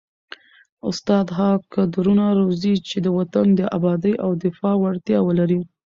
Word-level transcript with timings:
استاد 0.89 1.25
هغه 1.39 1.57
کدرونه 1.73 2.25
روزي 2.39 2.73
چي 2.87 2.97
د 3.05 3.07
وطن 3.17 3.45
د 3.55 3.61
ابادۍ 3.77 4.13
او 4.23 4.31
دفاع 4.43 4.75
وړتیا 4.79 5.19
ولري. 5.23 5.59